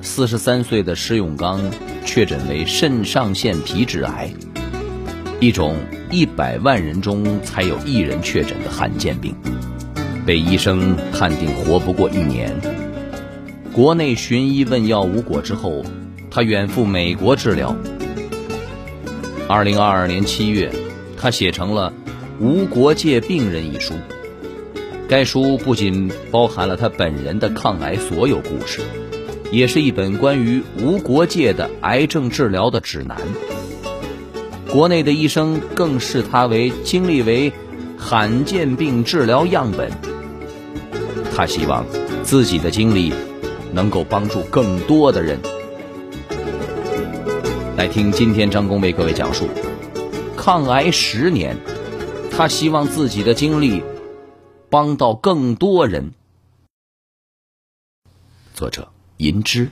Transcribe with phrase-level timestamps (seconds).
[0.00, 1.60] 四十三岁的施永刚
[2.04, 4.30] 确诊为肾上腺皮质癌，
[5.40, 5.76] 一种
[6.10, 9.34] 一百万人中才有一人确诊的罕见病，
[10.24, 12.54] 被医生判定活不过一年。
[13.72, 15.84] 国内寻医问药无果之后，
[16.30, 17.76] 他远赴美国治疗。
[19.48, 20.70] 二零二二年七月，
[21.16, 21.92] 他写成了
[22.44, 23.94] 《无国界病人》一书。
[25.08, 28.80] 该书不仅包含了他本人的抗癌所有故事，
[29.50, 33.16] 也是一本关于无国界的癌症治疗的指南。
[34.70, 37.52] 国内的医生更视他为经历为
[37.96, 39.90] 罕见病治疗样本。
[41.34, 41.84] 他希望
[42.22, 43.12] 自己的经历
[43.72, 45.38] 能够帮助更多的人。
[47.76, 49.48] 来听今天张工为各位讲述
[50.36, 51.56] 抗癌十年，
[52.30, 53.82] 他希望自己的经历。
[54.70, 56.12] 帮到更多人。
[58.52, 59.70] 作者银枝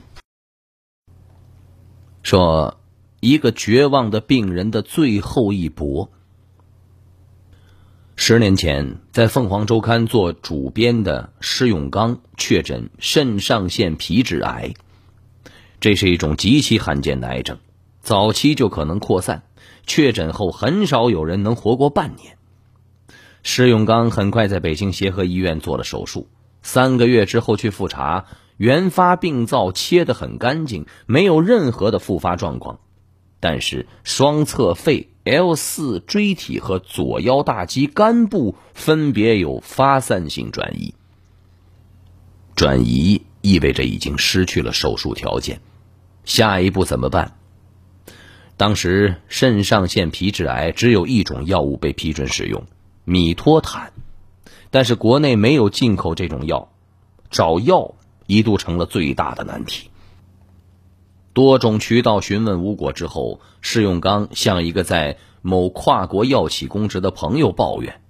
[2.21, 2.81] 说
[3.21, 6.11] ：“一个绝望的病人的最后一搏。”
[8.17, 14.73] 十年前，在凤凰周刊做主编的施永刚确诊肾上腺皮质癌，
[15.79, 17.57] 这是一种极其罕见的癌症，
[18.01, 19.43] 早期就可能扩散，
[19.85, 22.37] 确诊后很少有人能活过半年。
[23.43, 26.27] 施永刚很快在北京协和医院做了手术，
[26.61, 28.25] 三个月之后去复查，
[28.57, 32.79] 原发病灶切得很干净，没有任何的复发状况，
[33.39, 40.95] 但是双侧肺、L 四椎体和左腰大肌肝部分别有发散性转移，
[42.55, 45.61] 转移意味着已经失去了手术条件，
[46.25, 47.37] 下一步怎么办？
[48.57, 52.65] 当时肾上腺皮质癌只有一种药物被批准使用。
[53.03, 53.93] 米托坦，
[54.71, 56.69] 但是国内没有进口这种药，
[57.29, 57.93] 找药
[58.27, 59.89] 一度成了最大的难题。
[61.33, 68.01] 多种渠道询问无果之后，施永刚向一个在某跨国药企供职的朋友抱怨：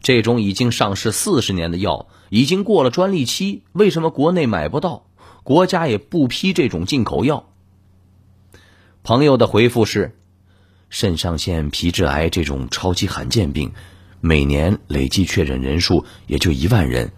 [0.00, 5.06] 这种已经上市四十年的药，已经过了专利期，为什么国内买不到？
[5.42, 7.50] 国家也不批这种进口药。
[9.02, 10.16] 朋友的回复是：
[10.88, 13.72] 肾上腺皮质癌这种超级罕见病。
[14.20, 17.12] 每年累计确诊人数也就一万人，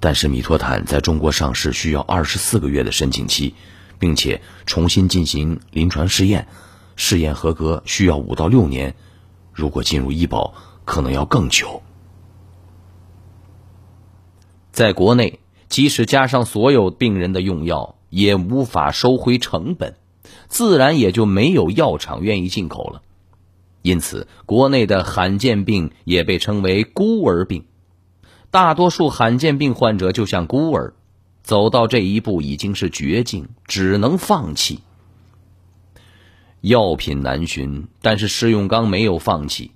[0.00, 3.54] 但是米托坦在中国上市需要二十四个月的申请期，
[3.98, 6.46] 并且重新进行临床试验，
[6.94, 8.94] 试验合格需要五到六年，
[9.52, 10.54] 如果进入医保
[10.84, 11.82] 可能要更久。
[14.70, 19.96] 在国内，即使加上所有病人的用药，也无法收回成本，
[20.46, 23.02] 自然也就没有药厂愿意进口了。
[23.82, 27.64] 因此，国内的罕见病也被称为孤儿病。
[28.50, 30.94] 大多数罕见病患者就像孤儿，
[31.42, 34.80] 走到这一步已经是绝境，只能放弃。
[36.62, 39.72] 药品难寻，但是施永刚没有放弃。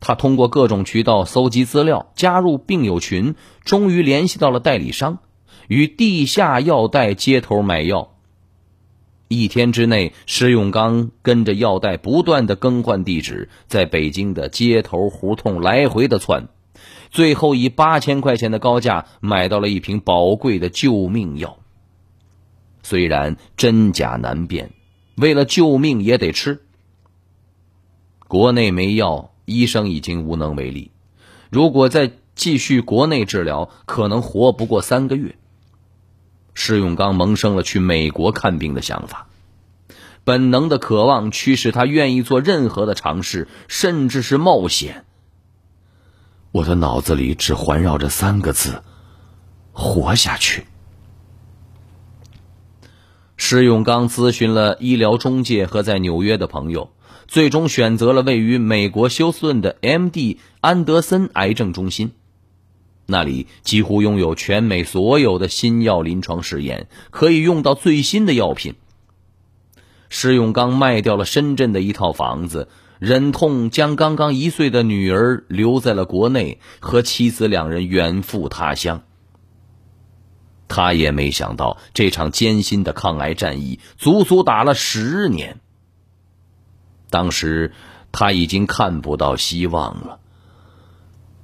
[0.00, 5.18] 他通过各种渠道搜集资料，加入病友群，终于联系到了代理商，
[5.68, 8.16] 与地下药代接头买药。
[9.28, 16.48] 一天之内，施永刚跟着药代不断的更换地址，在北京的街头胡同来回的窜，
[17.12, 21.58] 最后以八千块钱的高价买到了一瓶宝贵的救命药。
[22.82, 24.72] 虽然真假难辨，
[25.16, 26.62] 为了救命也得吃。
[28.26, 30.90] 国内没药，医生已经无能为力。
[31.50, 35.36] 如果再继续国内治疗，可能活不过三个月。
[36.54, 39.28] 施永刚萌生了去美国看病的想法，
[40.24, 45.04] 本能的渴望驱使他愿意做任何的尝试，甚至是冒险。
[46.52, 48.82] 我的脑子里只环绕着三个字：
[49.72, 50.66] 活下去。
[53.38, 56.90] 施永刚咨询了医疗中介和在纽约的朋友，
[57.26, 60.38] 最终选择了位于美国休斯顿的 M.D.
[60.60, 62.12] 安德森癌症中心。
[63.06, 68.74] 那里几乎拥有全美所有的新药临床试验，可以用到最新的药品。
[70.10, 72.68] 施永刚卖掉了深圳的一套房子，
[73.02, 79.02] 忍痛将刚刚一岁的女儿留在了国内，和妻子两人远赴他乡。
[80.68, 85.58] 他也没想到这场艰辛的抗癌战役足足打了十年。
[87.10, 87.72] 当时
[88.12, 90.20] 他已经看不到希望了。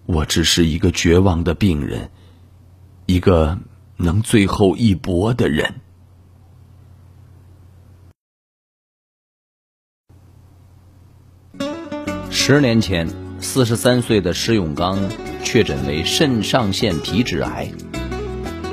[0.07, 2.13] 我只是一个绝望的病人，
[3.07, 3.59] 一个
[3.97, 5.75] 能最后一搏的人。
[12.51, 13.07] 十年前，
[13.41, 14.99] 四十三岁的施永刚
[15.45, 17.71] 确诊为肾上腺皮质癌，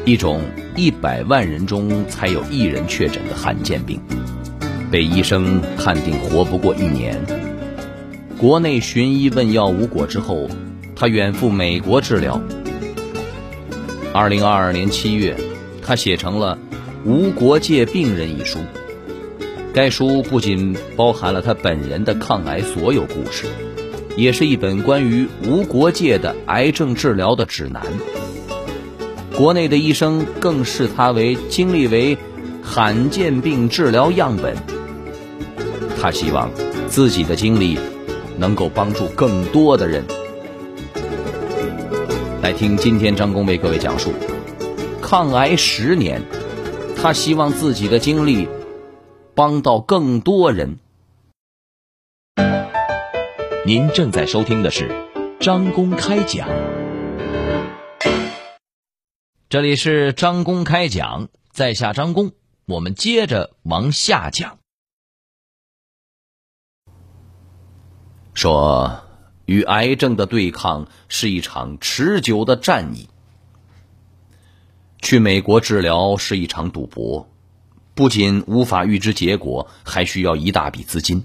[0.05, 0.39] 一种
[0.77, 3.99] 一百万人中才有一人确诊的罕见病，
[4.89, 7.21] 被医生判定活不过一年。
[8.37, 10.47] 国内寻医问药无果之后。
[10.95, 12.41] 他远赴美国治疗。
[14.13, 15.35] 二零二二年七月，
[15.81, 16.57] 他写成了
[17.05, 18.59] 《无国界病人》一书。
[19.75, 23.45] 该书不仅包含了他本人的抗癌所有故事，
[24.15, 27.83] 也是一本关于无国界的癌症治疗的指南。
[29.35, 32.17] 国内的医生更视他为经历为
[32.63, 34.55] 罕见病治疗样本。
[35.99, 36.49] 他希望
[36.87, 37.77] 自己的经历
[38.37, 40.05] 能够帮助更多的人。
[42.41, 44.13] 来听今天张工为各位讲述
[45.01, 46.21] 抗癌十年，
[46.95, 48.47] 他希望自己的经历
[49.35, 50.79] 帮到更多人。
[53.65, 54.89] 您正在收听的是
[55.39, 56.47] 张公开讲，
[59.49, 62.31] 这里是张公开讲，在下张公，
[62.65, 64.57] 我们接着往下讲，
[68.33, 69.01] 说。
[69.45, 73.07] 与癌症的对抗是一场持久的战役。
[74.99, 77.29] 去美国治疗是一场赌博，
[77.95, 81.23] 不仅无法预知结果，还需要一大笔资金。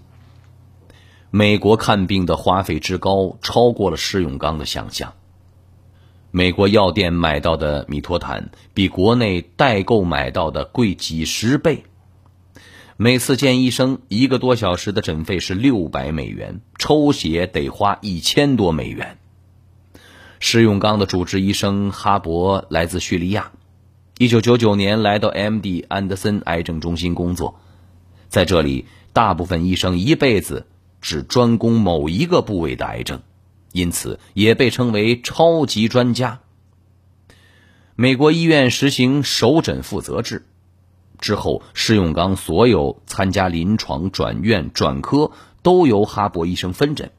[1.33, 5.13] 美国看病的花费之高，超过了施永刚的想象。
[6.31, 11.83] 美国药店买到的米托坦，比国内代购买到的贵几十倍。
[12.97, 19.19] 每次见医生一个多小时的诊费是六百美元，抽血得花一千多美元。
[20.39, 23.51] 施永刚的主治医生哈勃来自叙利亚，
[24.21, 25.87] 一九九九年来到 M.D.
[25.89, 27.59] 安德森癌症中心工作，
[28.29, 28.85] 在这里，
[29.15, 30.67] 大部分医生一辈子
[31.01, 33.23] 只专攻某一个部位的癌症，
[33.73, 36.41] 因此也被称为超级专家。
[37.95, 40.45] 美国医院实行首诊负责制。
[41.19, 45.33] 之后，施永刚所有参加临床、转院、转科
[45.63, 47.11] 都由哈勃医生分诊，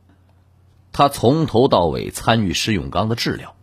[0.91, 3.55] 他从头到尾参与施永刚的治疗。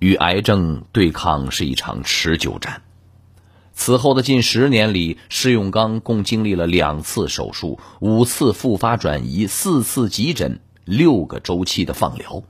[0.00, 2.82] 与癌症对抗是一场持久战。
[3.72, 12.42] 此后的近十年里，施永刚共经历了两次手术、五次复发转移、四次急诊、六个周期的放疗。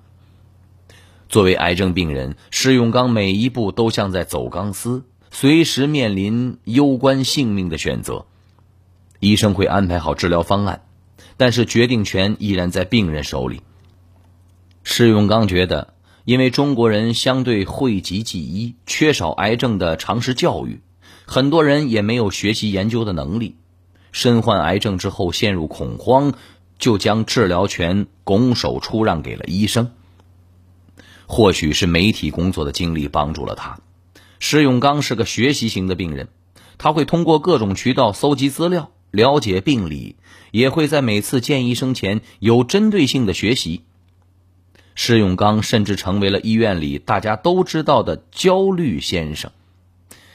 [1.28, 5.04] 作为癌症病人，施永刚每一步都像在走钢丝。
[5.30, 8.26] 随时面临攸关性命的选择，
[9.20, 10.82] 医生会安排好治疗方案，
[11.36, 13.60] 但是决定权依然在病人手里。
[14.82, 15.94] 施永刚觉得，
[16.24, 20.80] 因为中国人相对讳疾忌医，缺少癌症的常识教育，
[21.26, 23.56] 很多人也没有学习研究的能力，
[24.12, 26.34] 身患癌症之后陷入恐慌，
[26.78, 29.90] 就将治疗权拱手出让给了医生。
[31.26, 33.78] 或许是媒体工作的经历帮助了他。
[34.40, 36.28] 施永刚是个学习型的病人，
[36.76, 40.16] 他会通过各种渠道搜集资料，了解病理，
[40.50, 43.82] 也会在每次见医生前有针对性的学习。
[45.02, 49.50] 施永刚甚至成为了医院里大家都知道的“焦虑先生”。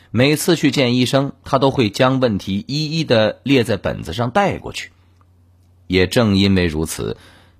[0.09, 4.91] 每次去见医生，他都会将问题一一的列在本子上带过去。
[5.85, 7.15] 也正因为如此，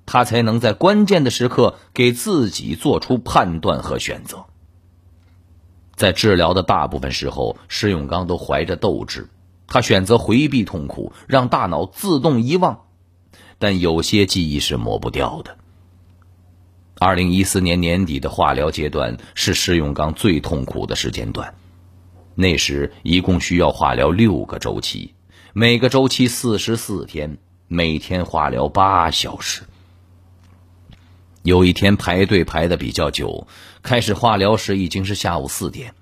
[0.07, 4.45] 他才能在关键的时刻给自己做出判断和选择。
[5.95, 9.29] 在治疗的大部分时候，施永刚都怀着斗志，
[9.67, 12.85] 他选择回避痛苦，让大脑自动遗忘。
[13.59, 15.57] 但有些记忆是抹不掉的。
[16.97, 21.53] 二零一四年年底的化疗阶段是施永刚最痛苦的时间段，
[22.35, 25.13] 那时一共需要化疗六个周期，
[25.51, 27.37] 每个周期四十四天，
[27.67, 29.63] 每天化疗八小时。
[31.43, 33.45] 有一天排队排的比较久，
[33.83, 35.93] 开始化疗时已经是下午四点，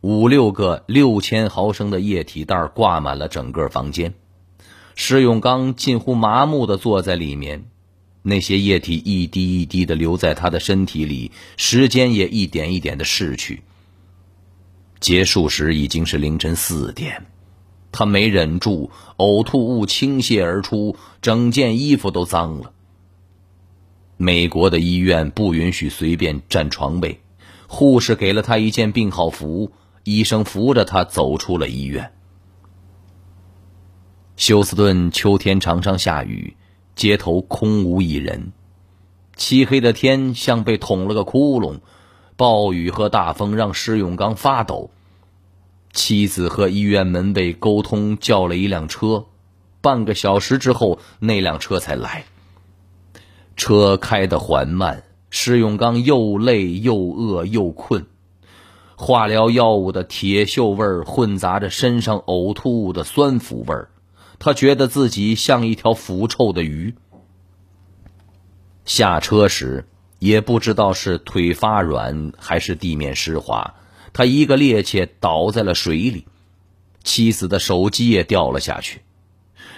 [0.00, 4.14] 五六个六千毫升的液体袋挂满了整个房间，
[4.96, 7.66] 施永刚近乎麻木的坐在里面，
[8.28, 13.62] 那些液体一滴一滴的留在他的身体里，时间也一点一点的逝去。
[15.00, 17.26] 结束时已经是凌晨四点，
[17.90, 22.72] 他没忍住，呕吐物倾泻而出，整件衣服都脏了。
[24.16, 27.20] 美国的医院不允许随便占床位，
[27.68, 32.12] 护士给了他一件病号服，医生扶着他走出了医院。
[34.36, 36.56] 休斯顿秋天常常下雨，
[36.98, 38.50] 街头空无一人，
[39.36, 41.78] 漆黑的天像被捅了个窟窿，
[42.34, 44.90] 暴雨和大风让施永刚发抖。
[45.92, 49.26] 妻子和医院门卫沟通，叫了一辆车。
[49.80, 52.24] 半个小时之后，那辆车才来。
[53.54, 58.06] 车开得缓慢，施永刚又累又饿又困，
[58.96, 63.88] 化疗药物的铁锈味混杂着身上呕吐物的酸腐味儿，
[64.38, 66.94] 他觉得自己像一条腐臭的鱼。
[68.84, 69.86] 下车时，
[70.18, 73.74] 也不知道是腿发软还是地面湿滑。
[74.12, 76.26] 他一个趔趄倒在了水里，
[77.04, 79.02] 妻子的手机也掉了下去，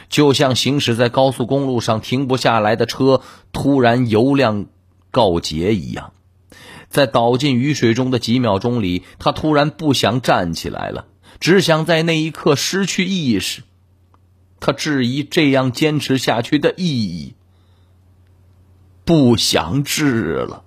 [0.09, 4.67] 就像行驶在高速公路上停不下来的车突然油量
[5.11, 6.13] 告竭一样。
[6.89, 11.07] 在倒进雨水中的几秒钟里，他突然不想站起来了，
[11.41, 13.63] 只想在那一刻失去意识。
[14.61, 17.35] 他质疑这样坚持下去的意义，
[19.05, 20.65] 不想治了。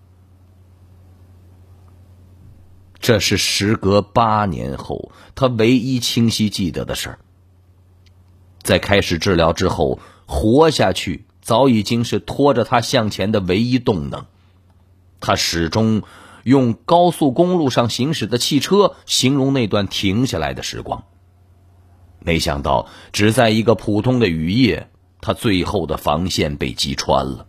[3.00, 7.20] 这是时隔八年后他唯一清晰记得的事儿。
[8.62, 14.26] 在开始治疗之后，活下去早已经是拖着他向前的唯一动能。
[15.20, 16.02] 他始终
[16.44, 21.04] 用高速公路上行驶的汽车形容那段停下来的时光。
[22.24, 24.90] 没想到，只在一个普通的雨夜，
[25.22, 27.46] 他最后的防线被击穿了。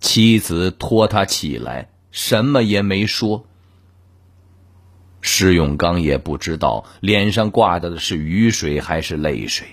[0.00, 3.46] 妻子拖他起来，什么也没说。
[5.20, 9.66] 施永刚也不知道脸上挂的是雨水还是泪水。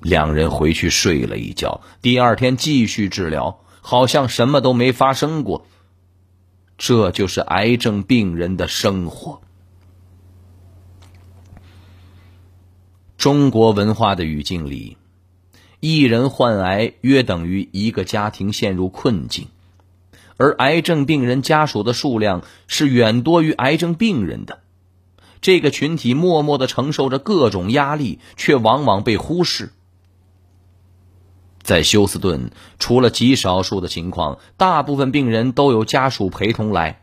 [0.00, 5.66] 两人回去睡了一觉，第二天继续治疗，好像什么都没发生过。
[6.76, 9.40] 这就是癌症病人的生活。
[13.24, 14.98] 中国文化的语境里，
[15.80, 19.48] 一人患癌约等于一个家庭陷入困境。
[20.36, 24.60] 而癌症病人家属的数量是远多于癌症病人的，
[25.40, 29.72] 这个群体默默的承受着各种压力，却往往被忽视。
[31.62, 37.00] 在休斯顿，除了极少数的情况，大部分病人都有家属陪同来。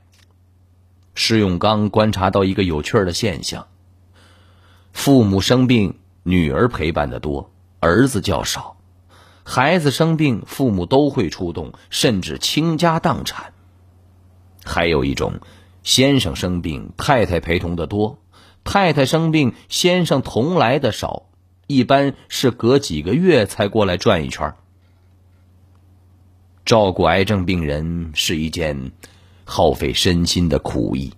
[1.15, 3.65] 施永刚观察到一个有趣的现象：
[4.93, 8.77] 父母生病，女儿陪伴的多，儿子较少。
[9.43, 13.53] 孩子生病，父母都会出动，甚至倾家荡产。
[14.63, 15.39] 还有一种，
[15.83, 18.17] 先生生病，太太陪同的多；
[18.63, 21.23] 太太生病，先生同来的少，
[21.65, 24.53] 一般是隔几个月才过来转一圈。
[26.63, 28.91] 照顾癌症病人是一件
[29.43, 31.11] 耗费身心的苦役，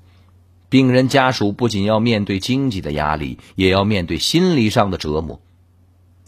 [0.73, 5.39] 病人家属不仅要面对经济的压力，也要面对心理上的折磨。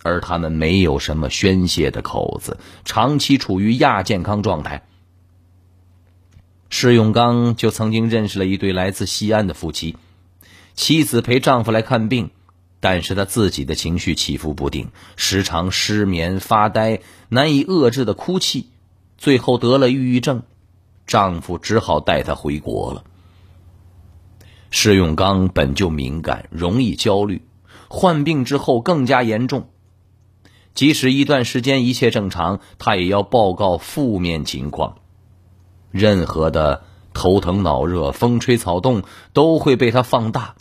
[0.04, 4.86] 而他们没有什么宣泄的口子，长期处于亚健康状态。
[6.70, 9.98] 施永刚就曾经认识了一对来自西安的夫妻，
[10.76, 12.30] 妻子陪丈夫来看病，
[12.80, 18.68] 但是他自己的情绪起伏不定，时常失眠、发呆、难以遏制的哭泣，
[19.18, 20.44] 最后得了抑郁症，
[21.08, 23.04] 丈夫只好带她回国了。
[24.72, 27.42] 施永刚本就敏感，容易焦虑，
[27.88, 29.70] 患病之后更加严重。
[30.74, 34.98] 即使一段时间一切正常，他也要报告负面情况。
[35.92, 40.56] 任何的头疼脑热、风吹草动都会被他放大。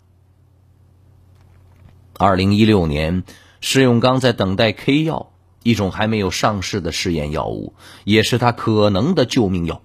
[2.16, 3.25] 二零一六年，
[3.61, 5.32] 施永刚在等待 K 药，
[5.64, 9.82] 一种还没有上市的试验药物，也是他可能的救命药。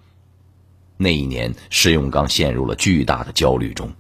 [0.98, 3.94] 那一年，施永刚陷入了巨大的焦虑中。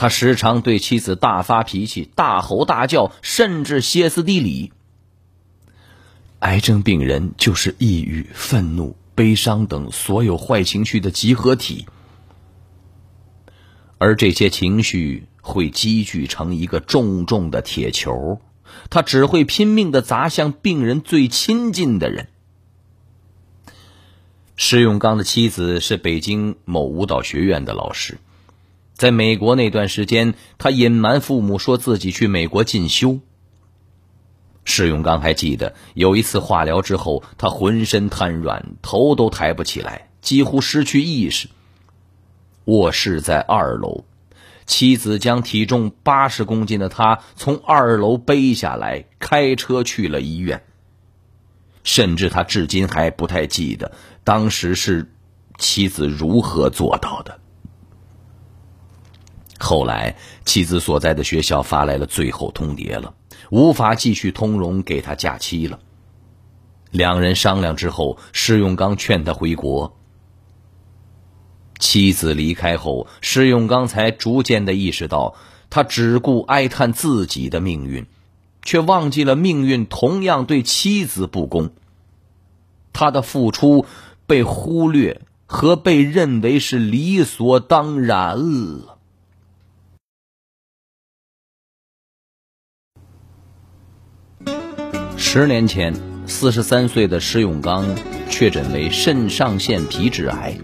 [0.00, 4.72] 他时常对妻子大发脾气、大吼大叫，甚至歇斯底里。
[6.38, 11.84] 癌症病人就是抑郁、愤怒、悲伤等所有坏情绪的集合体，
[13.98, 18.40] 而这些情绪会积聚成一个重重的铁球，
[18.88, 22.28] 他只会拼命的砸向病人最亲近的人。
[24.56, 28.16] 施永刚的妻子是北京某舞蹈学院的老师，
[29.00, 33.20] 在美国那段时间，他隐瞒父母说自己去美国进修。
[34.66, 41.48] 施永刚还记得有一次化疗之后，他浑身瘫软，头都抬不起来，几乎失去意识。
[42.66, 44.04] 卧室在二楼，
[44.66, 50.62] 妻子将体重八十公斤的他从二楼背下来，开车去了医院。
[51.84, 53.92] 甚至他至今还不太记得
[54.24, 55.10] 当时是
[55.56, 57.39] 妻子如何做到的。
[59.60, 63.14] 后来，妻子所在的学校发来了最后通牒了，
[63.50, 65.78] 无法继续通融，给他假期了。
[66.90, 69.96] 两人商量之后，施永刚劝他回国。
[71.78, 75.34] 妻子离开后，施永刚才逐渐的意识到，
[75.68, 78.06] 他只顾哀叹自己的命运，
[78.62, 81.70] 却忘记了命运同样对妻子不公。
[82.92, 83.86] 他的付出
[84.26, 88.89] 被忽略和被认为是理所当然了。
[95.22, 95.94] 十年前，
[96.26, 97.84] 四十三岁的施永刚
[98.30, 100.56] 确诊为肾上腺皮质癌，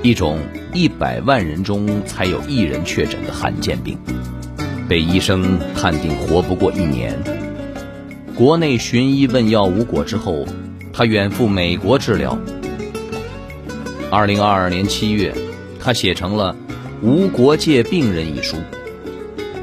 [0.00, 0.38] 一种
[0.72, 3.98] 一百万人中才有一人确诊的罕见病，
[4.88, 7.18] 被医生判定活不过一年。
[8.34, 10.46] 国内寻医问药无果之后，
[10.92, 12.38] 他远赴美国治疗。
[14.08, 15.34] 二零二二年七月，
[15.80, 16.56] 他写成了
[17.06, 18.56] 《无国界病人》一书。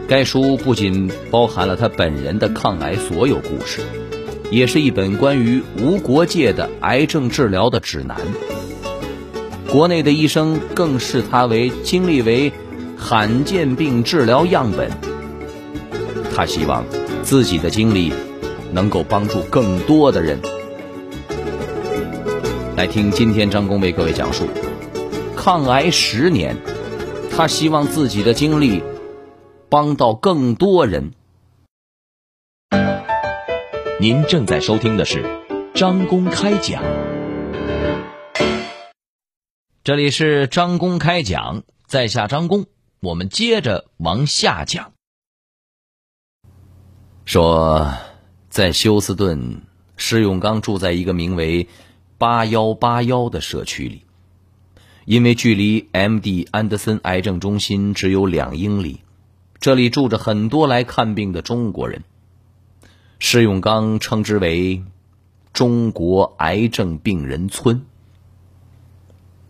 [0.08, 3.82] 该书不仅包含了他本人的抗癌所有故事，
[4.52, 8.16] 也是一本关于无国界的癌症治疗的指南。
[9.68, 12.54] 国内的医生更视他为经历为
[12.96, 14.92] 罕见病治疗样本。
[16.36, 16.86] 他希望
[17.24, 18.14] 自己的经历
[18.72, 20.40] 能够帮助更多的人。
[22.78, 24.46] 来听今天张工为各位讲述
[25.36, 26.56] 抗癌十年，
[27.36, 28.84] 他希望自己的经历。
[29.70, 31.14] 帮到更多人。
[34.00, 35.24] 您正在收听的是
[35.74, 36.84] 张公开讲，
[39.84, 42.66] 这里是张公开讲，在下张公，
[43.00, 44.92] 我们接着往下讲。
[47.24, 47.92] 说，
[48.50, 49.62] 在休斯顿，
[49.98, 51.68] 施永刚住在一个名为
[52.20, 54.04] “八幺八幺”的社区里，
[55.06, 56.48] 因为距离 M.D.
[56.52, 59.00] 安德森癌症中心只有两英里。
[59.66, 62.04] 这里住着很多来看病的中国人，
[63.18, 64.84] 施永刚称之为
[65.54, 67.84] “中国癌症病人村”。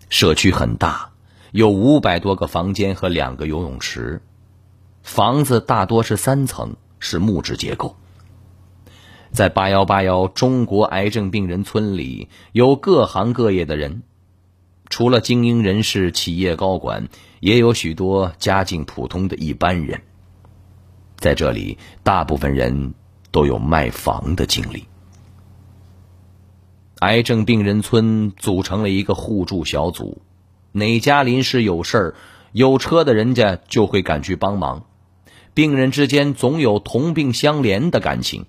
[0.07, 1.11] 社区很大，
[1.51, 4.21] 有五百多个房间和两个游泳池，
[5.03, 7.97] 房子大多是三层，是木质结构。
[9.33, 14.01] 在八幺八幺中国癌症病人村里，有各行各业的人，
[14.87, 17.09] 除了精英人士、企业高管。
[17.41, 20.01] 也有许多家境普通的一般人，
[21.25, 22.93] 在这里，大部分人
[23.31, 24.85] 都有卖房的经历。
[26.99, 30.21] 癌症病人村组成了一个互助小组，
[30.71, 32.15] 哪家临时有事儿，
[32.51, 34.85] 有车的人家就会赶去帮忙，
[35.55, 38.45] 病人之间总有同病相怜的感情。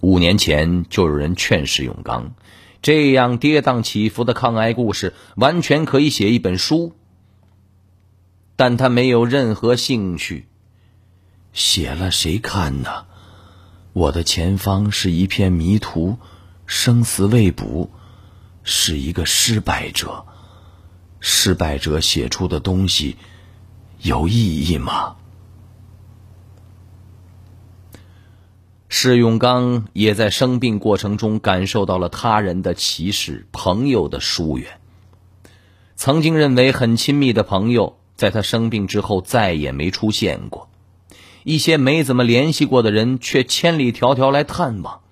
[0.00, 2.32] 五年前，就有人劝施永刚。
[2.80, 6.94] 这样跌宕起伏的抗癌故事，完全可以写一本书，
[8.56, 10.46] 但他没有任何兴趣。
[11.54, 13.06] 写了谁看呢？
[13.92, 16.18] 我的前方是一片迷途，
[16.66, 17.90] 生死未卜，
[18.64, 20.26] 是一个失败者。
[21.20, 23.16] 失败者写出的东西，
[24.02, 25.16] 有意义吗？
[28.88, 34.80] 施永刚也在生病过程中感受到了他人的歧视、朋友的疏远。
[35.94, 40.68] 曾经认为很亲密的朋友，在他生病之后再也没出现过；
[41.44, 45.02] 一些没怎么联系过的人，却千里迢迢来探望。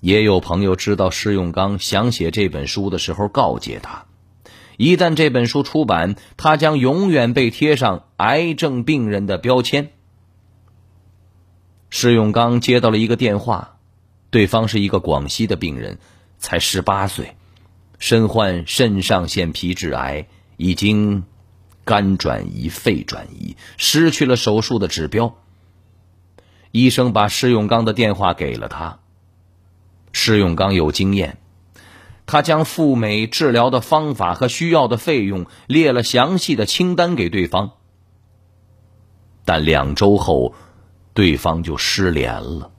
[0.00, 4.06] 也有朋友知道施永刚想写这本书的时候，告诫他：
[4.76, 9.90] 一旦这本书出版，他将永远被贴上癌症病人的标签。
[11.90, 13.76] 施永刚接到了一个电话，
[14.30, 15.98] 对方是一个广西的病人，
[16.38, 17.36] 才十八岁，
[17.98, 21.24] 身患肾上腺皮质癌，已经
[21.84, 25.36] 肝转移、肺转移，失去了手术的指标。
[26.70, 28.98] 医生把施永刚的电话给了他。
[30.12, 31.38] 施永刚有经验，
[32.26, 37.72] 他将赴美治疗的方法和需要的费用列了详细的清单给对方，
[39.44, 40.54] 但两周后。
[41.14, 42.70] 对方就失联了。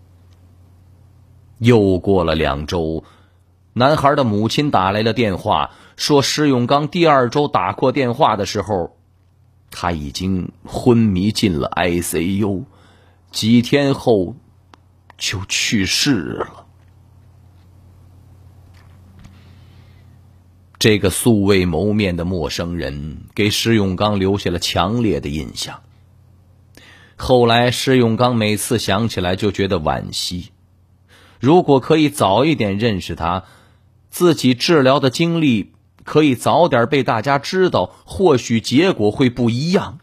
[1.59, 3.03] 又过了两周，
[3.73, 8.97] 男孩的母亲打来了电话，说施永刚第二周打过电话的时候，
[9.69, 12.65] 他已经昏迷进了 ICU，
[13.31, 14.35] 几天后
[15.17, 16.65] 就去世了。
[20.79, 25.81] 这个素未谋面的陌生人给施永刚留下了强烈的印象。
[27.15, 30.49] 后来，施永刚每次想起来就觉得惋惜。
[31.39, 33.45] 如果可以早一点认识他，
[34.09, 35.72] 自己治疗的经历
[36.03, 39.99] 可以早点被大家知道，或许结果会不一样。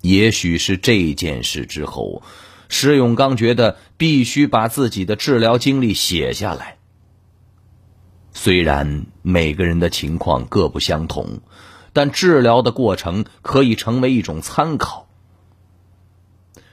[0.00, 2.22] 也许是这件事之后，
[2.68, 6.76] 石永刚觉得必须把自己的治疗经历写下来。
[8.32, 11.40] 虽然每个人的情况各不相同，
[11.92, 15.08] 但治疗的过程可以成为一种参考。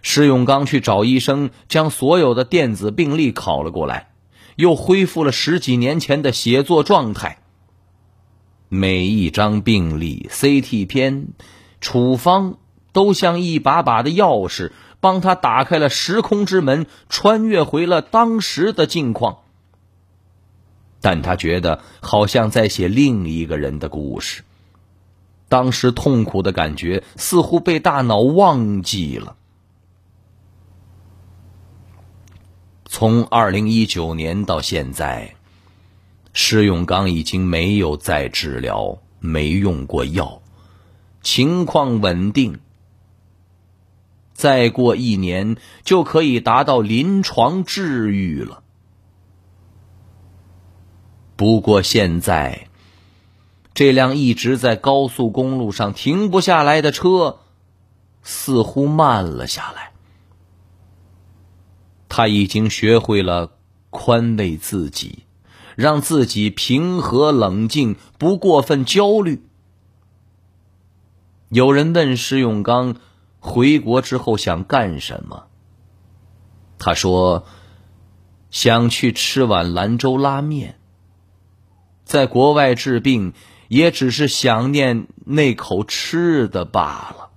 [0.01, 4.10] 石永刚去找医生，将所有的电子病历拷了过来，
[4.55, 7.39] 又恢复了十几年前的写作状态。
[8.69, 11.27] 每一张病历、CT 片、
[11.79, 12.57] 处方。
[12.93, 19.37] 都像一把把的钥匙，帮他打开了时空之门，穿越回了当时的境况。
[20.99, 24.43] 但他觉得好像在写另一个人的故事，
[25.47, 29.37] 当时痛苦的感觉似乎被大脑忘记了。
[32.93, 35.35] 从二零一九年到现在，
[36.33, 40.41] 施永刚已经没有再治疗，没用过药，
[41.23, 42.59] 情况稳定。
[44.33, 48.61] 再过一年就可以达到临床治愈了。
[51.37, 52.67] 不过现在，
[53.73, 57.39] 这辆一直在高速公路上停不下来的车，
[58.21, 59.90] 似乎慢了下来。
[62.13, 63.53] 他已经学会了
[63.89, 65.23] 宽慰自己，
[65.77, 69.41] 让自己平和冷静，不过分焦虑。
[71.47, 72.97] 有人问石永刚。
[73.43, 75.47] 回国之后想干什么？
[76.77, 77.45] 他说
[78.51, 80.77] ：“想去吃碗兰州拉面。
[82.03, 83.33] 在国外治病，
[83.67, 87.30] 也只是想念那口吃的罢了。”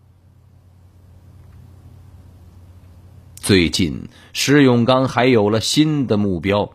[3.45, 6.71] 最近，石永刚还有了新的目标，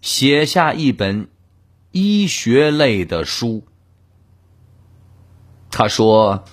[0.00, 1.28] 写下一本
[1.90, 3.66] 医学类的书。
[5.70, 6.44] 他说。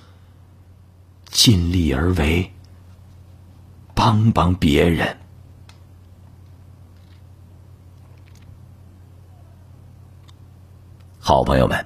[1.32, 2.52] 尽力而为，
[3.94, 5.18] 帮帮别人。
[11.20, 11.86] 好朋友们，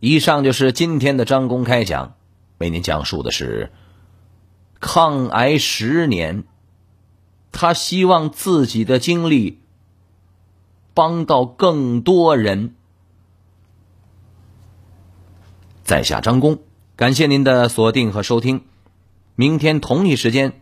[0.00, 2.16] 以上就是今天的张公开讲，
[2.58, 3.70] 为您讲述的是
[4.88, 6.44] 抗癌十年，
[7.50, 9.60] 他希望自己的经历
[10.94, 12.76] 帮到更多人。
[15.82, 16.60] 在下张工。
[16.94, 18.62] 感谢您的锁定和收听，
[19.34, 20.60] 明天同一时间，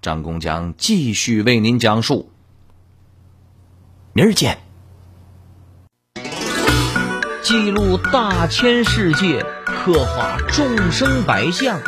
[0.00, 2.30] 张工将继续为您讲述。
[4.12, 4.60] 明儿见。
[7.42, 11.80] 记录大千世界，刻画众生百相，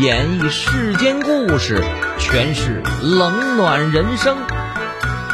[0.00, 1.80] 演绎世间故事，
[2.18, 4.36] 诠释冷暖人生，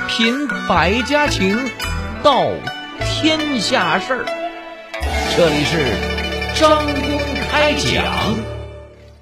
[0.06, 1.56] 品百家情，
[2.22, 2.44] 道
[3.00, 4.24] 天下事儿。
[5.34, 5.78] 这里是
[6.60, 7.20] 张公。
[7.50, 8.04] 开讲，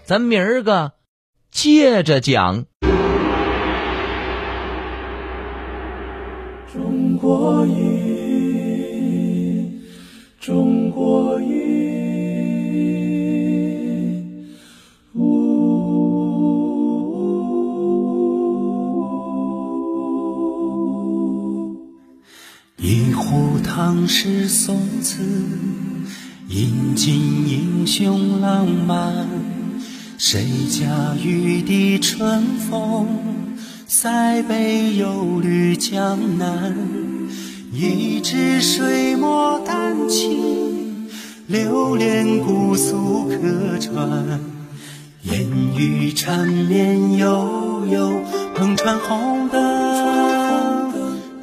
[0.04, 0.92] 咱明儿个
[1.50, 2.66] 接着讲。
[6.70, 7.80] 中国音，
[10.38, 10.77] 中
[24.48, 25.22] 宋词。
[26.48, 27.14] 饮尽
[27.46, 29.28] 英雄浪漫，
[30.16, 33.06] 谁家玉笛春风？
[33.86, 36.74] 塞北又绿江南。
[37.70, 41.06] 一支水墨丹青，
[41.46, 44.40] 流连姑苏客船。
[45.24, 48.22] 烟雨缠绵悠悠，
[48.56, 49.87] 篷船红灯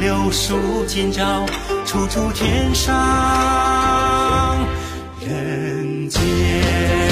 [0.00, 1.44] 柳树今朝，
[1.84, 4.56] 处处天上
[5.20, 7.09] 人间。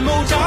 [0.00, 0.45] 某张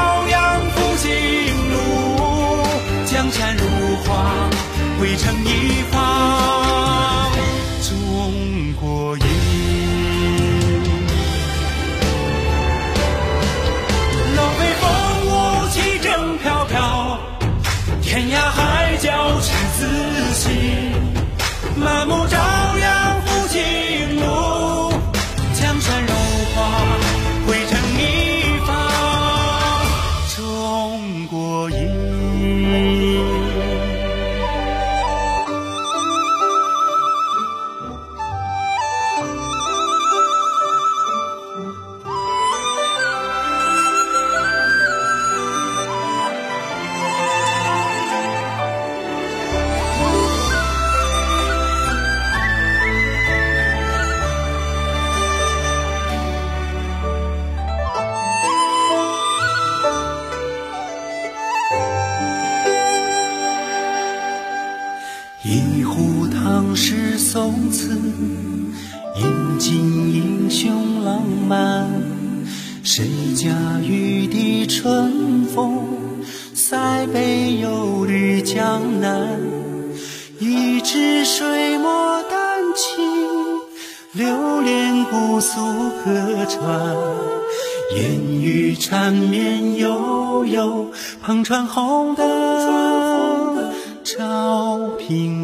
[87.96, 90.90] 烟雨缠绵，悠悠
[91.24, 93.72] 烹穿红灯
[94.04, 95.39] 照平。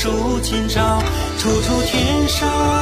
[0.00, 1.02] 数今朝，
[1.38, 2.77] 处处天上。